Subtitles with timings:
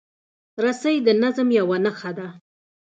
[0.63, 2.27] رسۍ د نظم یوه نښه ده.